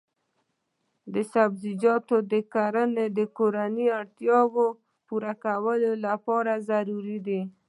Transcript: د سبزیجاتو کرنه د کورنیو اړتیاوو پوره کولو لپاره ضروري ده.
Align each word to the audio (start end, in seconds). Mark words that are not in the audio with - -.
د 1.13 1.15
سبزیجاتو 1.33 2.17
کرنه 2.53 3.03
د 3.17 3.19
کورنیو 3.37 3.95
اړتیاوو 3.99 4.65
پوره 5.07 5.33
کولو 5.43 5.91
لپاره 6.05 6.53
ضروري 6.69 7.19
ده. 7.27 7.39